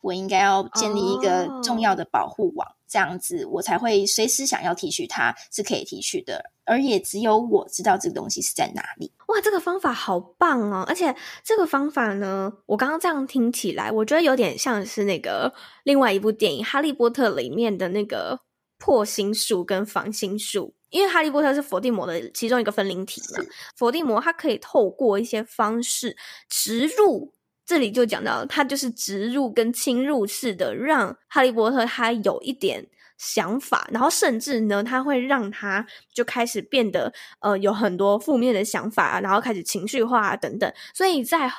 [0.00, 2.68] 我应该要建立一个重要的保护网。
[2.68, 2.77] Oh.
[2.88, 9.12] 这样子我才会随时想要提取它，是可以提取的，而也只有我知道这个东西是在哪里。
[9.26, 10.84] 哇，这个方法好棒哦！
[10.88, 15.52] 而且这个方法呢，我刚刚这样听起来，我觉得有点像是那个
[15.84, 18.40] 另外一部电影《哈利波特》里面的那个
[18.78, 20.74] 破心术跟防心术。
[20.90, 23.44] 因为哈利波特是伏地魔的其中一个分灵体嘛，
[23.76, 26.16] 伏地魔他可以透过一些方式
[26.48, 27.34] 植入，
[27.68, 41.52] 这里就讲到他就是植入跟侵入式的，让哈利波特他有一点想法，然后甚至呢，他会让他就开始变得呃有很多负面的想法，然后开始情绪化啊等等，所以在。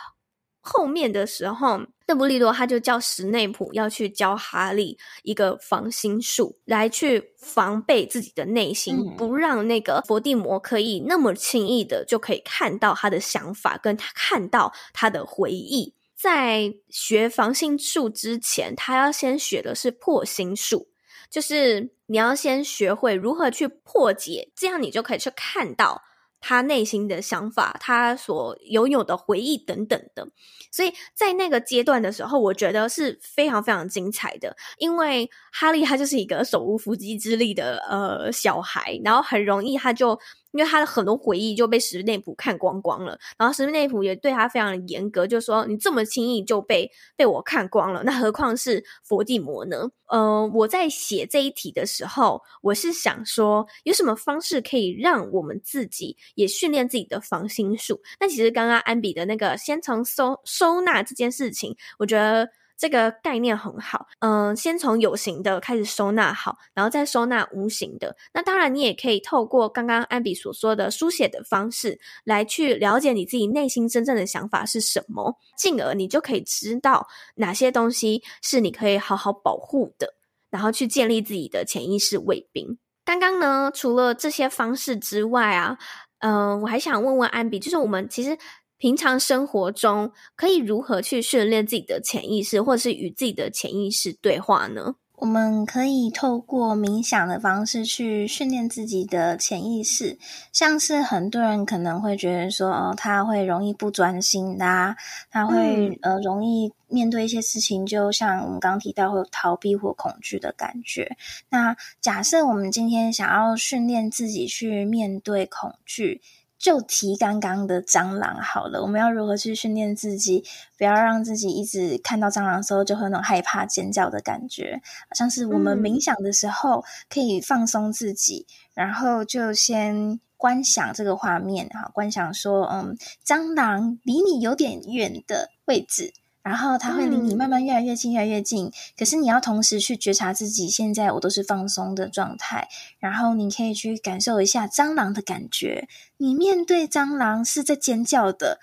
[0.61, 15.95] 后面的时候，邓布利多他就叫史内普要去教哈利一个防心术，来去防备自己的内心，嗯、不让那个伏地魔可以那么轻易的就可以看到他的想法，跟他看到他的回忆。
[16.21, 20.89] 在学防心术之前，他要先学的是破心术，
[21.31, 26.03] 就是你要先学会如何去破解，这样你就可以去看到。
[26.41, 30.25] 他内心的想法，他所拥有的回忆等等的，
[30.71, 34.55] 所以在那个阶段的时候，我觉得是非常非常精彩的。
[34.77, 40.17] 因为哈利他就是一个手无缚鸡之力的呃小孩，然后很容易他就。
[40.51, 49.89] 因为他的很多回忆就被史内普看光光了，然后史内普也对他非常的严格，就说你这么轻易就被被我看光了，那何况是伏地魔呢？
[50.07, 58.01] 呃，我在写这一题的时候，我是想说有什么方式可以让我们自己也训练自己的防心术？
[58.19, 62.49] 那其实刚刚安比的那个先从收收纳这件事情，我觉得。
[62.79, 68.15] 这个概念很好，嗯，先从有形的开始收纳好，然后再收纳无形的。
[68.33, 80.13] 那当然，你也可以透过刚刚安比所说的书写的方式，来去了解你自己内心真正的想法是什么，进而你就可以知道哪些东西是你可以好好保护的，
[80.49, 82.77] 然后去建立自己的潜意识卫兵。
[83.03, 85.77] 刚刚呢，除了这些方式之外啊，
[86.19, 88.37] 嗯，我还想问问安比，就是我们其实。
[88.79, 94.95] 平常生活中可以如何去训练自己的潜意识，或者是与自己的潜意识对话呢？
[95.17, 100.17] 我们可以透过冥想的方式去训练自己的潜意识，
[100.53, 104.95] 像是很多人可能会觉得说，哦，他会容易不专心啦，
[105.29, 111.17] 他会、嗯、呃容易面对一些事情，就像我们刚刚提到会有逃避或恐惧的感觉。
[111.49, 116.21] 那假设我们今天想要训练自己去面对恐惧。
[116.59, 120.43] 就提刚刚的蟑螂好了，我们要如何去训练自己，
[120.77, 124.81] 不要让自己一直看到蟑螂的时候就会那种害怕尖叫的感觉。
[125.07, 128.45] 好像是我们冥想的时候可以放松自己，
[128.75, 136.13] 嗯、然后就先观想这个画面，哈，观想说，嗯，蟑螂离你有点远的位置。
[136.41, 138.71] 然后它会离你慢慢越来越近，越来越近。
[138.97, 142.67] 可是你要同时去觉察自己，现在我都是放松的状态。
[142.97, 145.87] 然后你可以去感受一下蟑螂的感觉。
[146.17, 148.59] 你面对蟑螂是在尖叫的，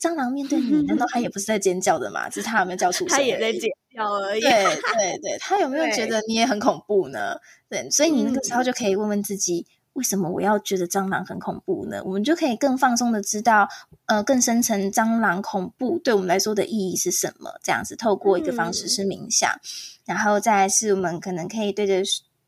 [0.00, 2.28] 蟑螂面对你，难道它也不是在尖叫的吗？
[2.28, 3.16] 只是它有没有叫出 声？
[3.18, 4.40] 它也在尖叫而已。
[4.40, 7.36] 对对对，它有没有觉 得你也很恐怖呢？
[7.68, 9.66] 对，对，所以你那个时候就可以问问自己。
[9.96, 12.00] 为什么我要觉得蟑螂很恐怖呢？
[12.04, 13.68] 我们就可以更放松的知道，
[14.06, 17.50] 呃，更深层蟑螂恐怖对我们来说的意义是什么？
[17.62, 19.60] 这样子透过一个方式是冥想，嗯、
[20.04, 22.02] 然后再来是我们可能可以对着。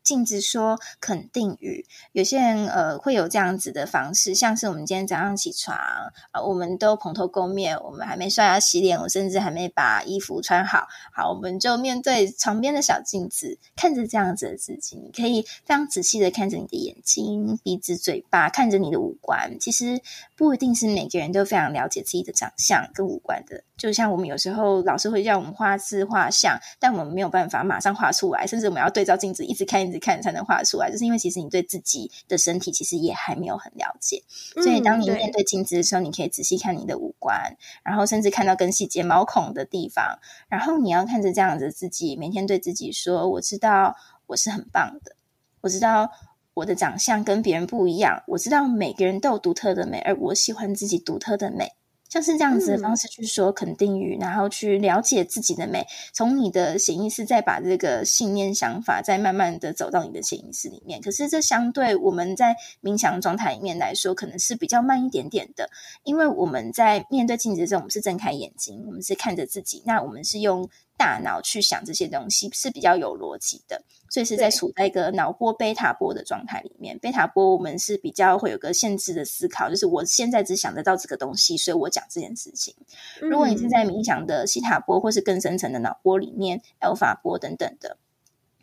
[0.09, 19.59] 镜子说肯定语，有些人呃会有这样子的方式，像是我们今天早上起床啊、我们都蓬头垢面，我们还没刷牙洗脸，我甚至还没把衣服穿好，好，我们就面对床边的小镜子，看着这样子的自己，你可以非常仔细的看着你的眼睛、鼻子、嘴巴，看着你的五官。
[19.59, 20.01] 其实
[20.35, 29.98] 不一定是每个人都非常了解自己的长相跟五官的，就像我们有时候老师会叫我们画字画像，但我们没有办法马上画出来，甚至我们要对照镜子一直看一直。
[29.99, 34.23] 看才能画出来，就是因为其实你对自己的身体其实也还没有很了解，
[34.55, 43.95] 所以当你面对镜子的时候，你可以仔细看你的五官，然后甚至看到更细节毛孔的地方，然后你要看着这样子自己，每天对自己说：“我知道
[44.27, 45.15] 我是很棒的，
[45.61, 46.11] 我知道
[46.53, 51.73] 我的长相跟别人不一样，我知道每个人都有独特的美，而我喜欢自己独特的美。”
[52.09, 60.99] 像是这样子的方式去说肯定语，嗯、然后去了解自己的美，从你的潜意识再把这个信念、想法再慢慢的走到你的潜意识里面。
[60.99, 65.69] 可是这相对我们在冥想状态里面来说，可能是比较慢一点点的，
[66.03, 70.69] 因为我们在面对镜子的时候，我们是睁开眼睛，我们是看着自己，那我们是用。
[70.99, 76.99] 大脑去想这些东西是比较有逻辑的，所以是在处在一个脑波贝塔波的状态里面。
[76.99, 82.75] 贝塔波我们是比较会有个限制的思考，就是我现在只想得到这个东西，所以我讲这件事情。
[83.21, 87.95] 如果你是在冥想的西塔波或是更深层的脑波里面，阿尔法波等等的。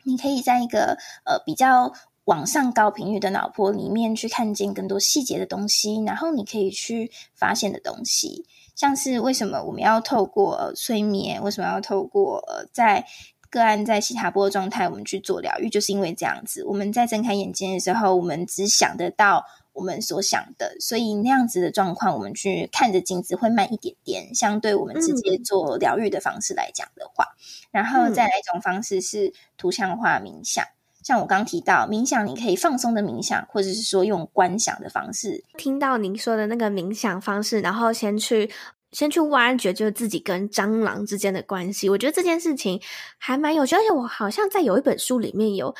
[0.03, 1.91] 你可以在一个呃比较
[2.25, 8.45] 往上高频率的脑波里面去看见更多细节的东西，然后你可以去发现的东西，
[8.77, 13.05] 像是为什么我们要透过催眠，为什么要透过呃在
[13.49, 30.63] 个案在西塔波状态，我们去做疗愈，就是因为这样子，我们在睁开眼睛的时候，我们只想得到我们所想的，所以那样子的状况，我们去看着镜子会慢一点点，相对我们直接做疗愈的方式来讲的话，嗯、然后再来一种方式是图像化冥想。
[31.07, 35.41] 像我刚提到冥想，你可以放松的冥想，或者是说用观想的方式。
[35.57, 38.51] 听到您说的那个冥想方式，然后先去
[38.91, 41.89] 先去挖掘，就是自己跟蟑螂之间的关系。
[41.89, 42.81] 我觉得这件事情
[43.17, 45.73] 还蛮有趣，而且我好像在有一本书里面有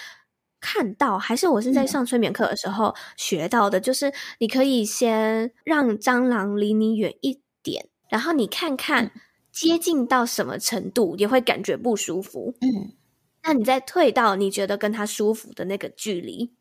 [0.62, 9.12] 看到，还是我是在上催眠课的时候学到的，嗯、就是你可以先让蟑螂离你远一点，然后你看看
[9.52, 12.54] 接近到什么程度，也会感觉不舒服。
[12.62, 12.94] 嗯。
[13.48, 16.52] 那你再退到你觉得跟他舒服的那个距离，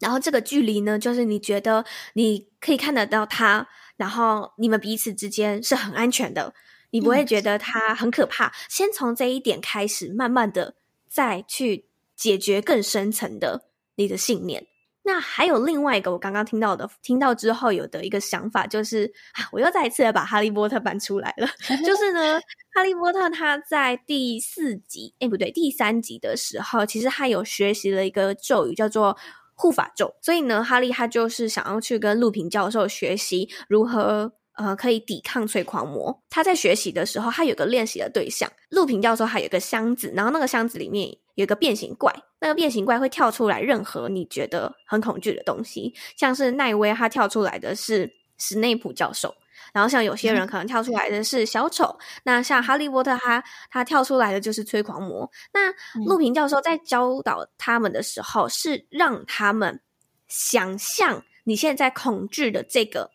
[0.00, 1.84] 然后这个距离呢，就是你觉得
[2.14, 6.52] 你可以看得到他，然后你们彼此之间是很安全的，
[6.90, 8.48] 你不会觉得他很可怕。
[8.48, 10.74] 嗯、先从这一点开始，慢慢的
[11.08, 11.86] 再去
[12.16, 14.66] 解决更深层的你的信念。
[15.02, 21.46] 那还有另外一个，我刚刚听到的，听到之后有的一个想法，就是啊，我又再一次的把哈利波特搬出来了。
[21.84, 22.38] 就是呢，
[22.74, 29.16] 哈利波特他在第四集，诶，不对，第三集的时候，其实他有学习了一个咒语，叫做
[29.54, 30.14] 护法咒。
[30.20, 36.22] 所以呢，哈利他就是想要去跟陆平教授学习如何呃可以抵抗催狂魔。
[36.28, 41.16] 他在学习的时候，他有个练习的对象，陆平教授还有个箱子，然后那个箱子里面。
[41.36, 49.34] 有个变形怪，那个变形怪会跳出来任何你觉得很恐惧的东西，像是奈威他跳出来的是史内普教授，
[49.72, 55.30] 然后像有些人可能跳出来的是小丑，嗯、那像哈利波特他他跳出来的就是催狂魔。
[55.52, 55.72] 那
[56.06, 59.80] 陆平教授在教导他们的时候，是让他们
[60.26, 63.10] 想象你现在恐惧的这个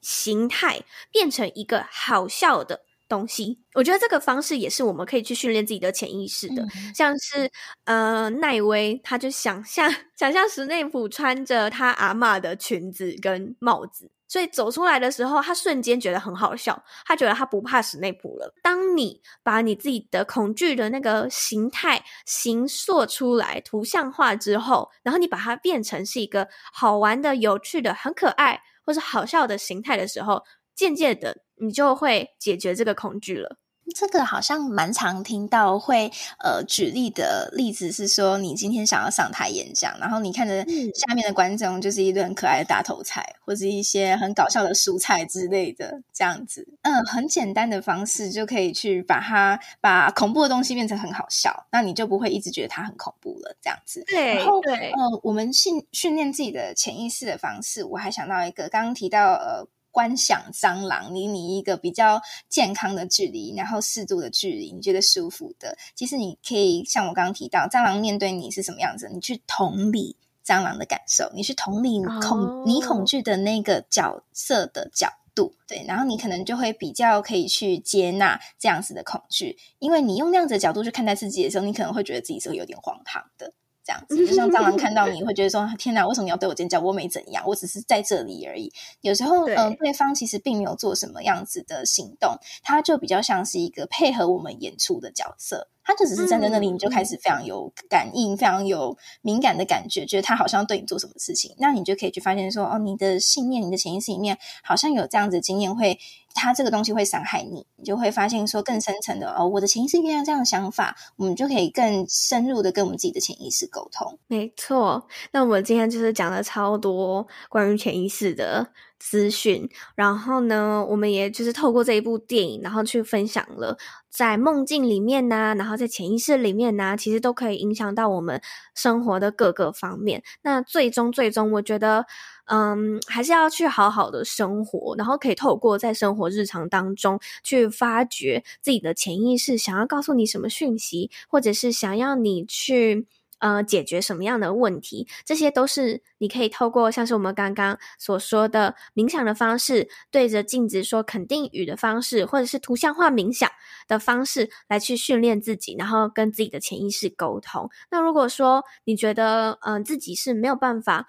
[0.00, 7.50] 形态变成一个好笑的东西，我觉得这个方式也是我们可以去训练自己的潜意识的，嗯、像是
[7.84, 18.52] 呃奈威，他就想象 想象史内普穿着他阿嬷的裙子跟帽子，所以走出来的时候，他瞬间觉得很好笑，他觉得他不怕史内普了。
[18.62, 30.42] 当你把你自己的恐惧的那个形态形塑出来、图像化之后，然后你把它变成是一个好玩的、有趣的、很可爱或是好笑的形态的时候，
[30.76, 31.38] 渐渐的。
[31.58, 33.56] 你就会解决这个恐惧了。
[33.94, 36.12] 这个好像蛮常听到会
[36.44, 40.62] 呃举例的例子是说，你今天想要上台演讲，然后你看着
[40.92, 46.68] 下面的观众就是一顿很可爱的大头菜，或者一些很搞笑的蔬菜之类的这样子。
[46.82, 53.56] 嗯，很简单的方式就可以去把它把恐怖的东西变成很好笑，那你就不会一直觉得它很恐怖了。
[53.62, 59.66] 这样子，对，然后对，呃，我们训训练自己的潜意识的方式，我还想到一个，刚刚提到呃。
[59.96, 62.20] 观想蟑螂离你一个比较
[62.50, 65.78] 健康的距离，然后适度的距离，你觉得舒服的。
[65.94, 72.66] 其实你可以像我刚刚提到，蟑螂面对你是什么样子，你去同理蟑螂的感受，你去同理你恐、oh.
[72.66, 83.54] 你恐惧的那个角色的角度，对，然后你可能就会比较可以去接纳这样子的恐惧，因为你用那样子的角度去看待自己的时候，你可能会觉得自己是有点荒唐的。
[83.86, 86.80] 这样子，就像蟑螂看到你 会觉得说：“天哪，为什么你要对我尖叫？
[86.80, 88.72] 我没怎样，我只是在这里而已。”
[89.02, 95.68] 有时候，嗯对、呃，对方其实并没有做什么样子的行动，他就比较像是一个配合我们演出的角色。
[95.86, 105.98] 他就只是站在那里，你就开始非常有感应，嗯、非常有敏感的感觉，觉得他好像对你做什么事情，那你就可以去发现说：“哦，你的信念，你的潜意识里面好像有这样子的经验会。”
[106.38, 114.18] 他这个东西会伤害你，你就会发现说更深层的哦，我的潜意识原来这样的想法，我们就可以更深入的跟我们自己的潜意识沟通。
[114.26, 118.68] 没错，那我们今天就是讲了超多关于潜意识的
[118.98, 123.76] 资讯，然后呢，我们也就是透过这一部电影，然后去分享了
[124.10, 128.40] 在梦境里面呢、然后在潜意识里面呢、其实都可以影响到我们
[128.74, 130.22] 生活的各个方面。
[130.42, 132.06] 那最终，最终，我觉得。
[132.48, 143.08] 嗯，还是要去好好的生活，然后可以透过在生活日常当中去发掘自己的潜意识，想要告诉你什么讯息，或者是想要你去
[143.38, 153.50] 呃解决什么样的问题，这些都是你可以透过像是我们刚刚所说的冥想的方式，对着镜子说肯定语的方式，或者是图像化冥想
[153.88, 157.70] 的方式来去训练自己，然后跟自己的潜意识沟通。
[157.90, 161.06] 那如果说你觉得嗯、自己是没有办法。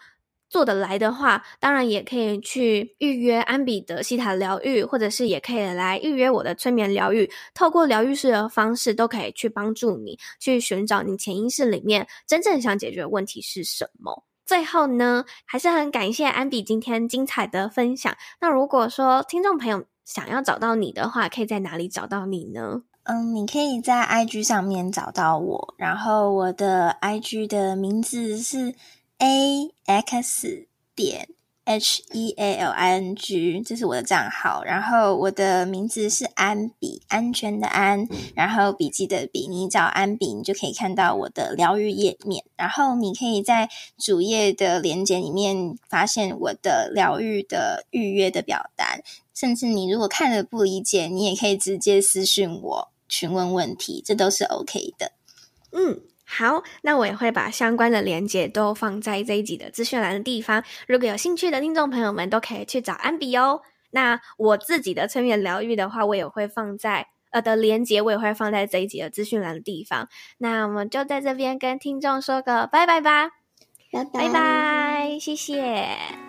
[0.50, 7.30] 做得来的话，当然也可以去预约安比的西塔疗愈，或者是也可以来预约我的催眠疗愈。
[7.54, 14.24] 透过疗愈师的方式，都可以去帮助你去寻找你潜意识里面真正想解决的问题是什么。
[14.46, 18.16] 最后呢，还是很感谢安比今天精彩的分享。
[18.40, 22.84] 那如果说听众朋友想要找到你的话，可以在哪里找到你呢？
[23.04, 28.74] 嗯，你可以在 IG 上面找到我，然后我的 IG 的名字是。
[29.20, 31.30] A X 点
[31.64, 34.64] H E A L I N G，这是我的账号。
[34.64, 39.48] 然后我的名字是安比，安全的安，然后笔记的笔。
[39.48, 42.46] 你找安比，你就可以看到我的疗愈页面。
[42.56, 49.04] 然后你可以在主页的链接里面发现我的疗愈的预约的表单。
[49.34, 55.12] 甚至你如果看了不理解，你也可以直接私信我询问问题，这都是 OK 的。
[55.72, 56.02] 嗯。
[56.30, 60.62] 好，那我也会把相关的连接都放在这一集的资讯栏的地方。
[60.86, 63.62] 如果有兴趣的听众朋友们，都可以去找安比哦。
[63.92, 70.10] 那我自己的催眠疗愈的话，我也会放在呃的连接，我也会放在这一集的资讯栏的地方。
[70.40, 73.30] 那我们就在这边跟听众说个拜拜吧，
[73.90, 76.27] 拜拜，拜拜，谢谢。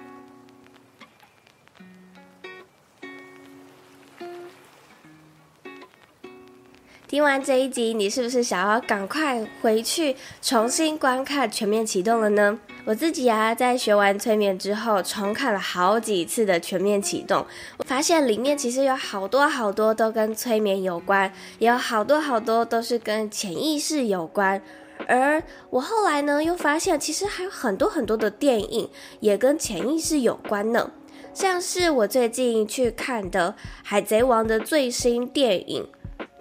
[7.08, 12.58] 听完这一集，你是不是想要赶快回去重新观看《全面启动》了呢？
[12.84, 17.40] 我自己啊，在学完催眠之后，重看了好几次的《全面启动》，
[17.78, 24.60] 我发现里面其实有好多好多都跟催眠有关，也有好多好多都是跟潜意识有关。
[25.06, 28.90] 而我后来呢，又发现其实还有很多很多的电影
[29.20, 30.90] 也跟潜意识有关呢，
[31.32, 35.88] 像是我最近去看的《海贼王》的最新电影。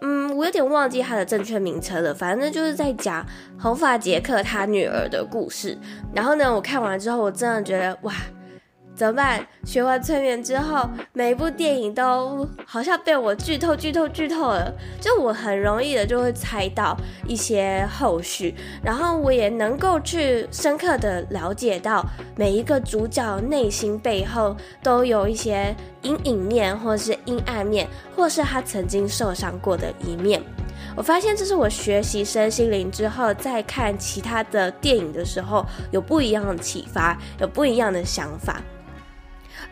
[0.02, 2.14] 嗯，我有点忘记它的正确名称了。
[2.14, 3.26] 反正就是在讲
[3.60, 5.78] 红发杰克他女儿的故事。
[6.14, 8.14] 然后呢，我看完之后，我真的觉得哇。
[8.98, 9.46] 怎么办？
[9.64, 14.74] 学完催眠之后，每一部电影都好像被我剧透、剧透、剧透了。
[15.00, 22.04] 就我很容易的就会猜到一些后续，然后我也能够去深刻的了解到
[22.36, 30.42] 每一个主角内心背后都有一些阴影面，或是阴暗面，或是他曾经受伤过的一面。
[30.96, 38.60] 我发现这是我学习身心灵之后，再看其他的电影的时候，有不一样的启发，有不一样的想法。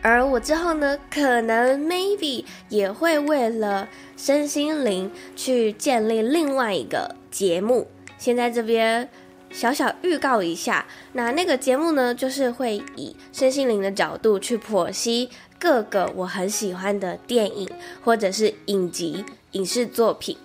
[0.08, 7.88] 而我之后呢，可能 maybe 也会为了身心灵去建立另外一个节目。
[8.16, 9.08] 先在这边
[9.50, 15.28] 小小预告一下，那那个节目呢，就是会以身心灵的角度去剖析
[15.58, 17.68] 各个我很喜欢的电影
[18.04, 20.38] 或者是影集、影视作品。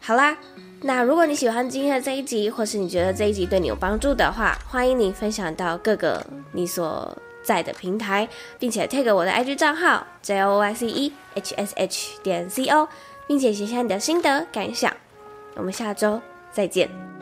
[0.00, 0.38] 好啦，
[0.80, 7.14] 那如果你喜欢今天的这一集，或是你觉得这一集对你有帮助的话，欢迎你分享到各个你所
[7.46, 8.28] 在的平台，
[8.58, 12.88] 并且 tag 我的 IG 账号 J O Y C E H S H 点 C O，
[13.28, 14.92] 并且写下你的心得感想。
[15.54, 16.20] 我们下周
[16.52, 17.15] 再见。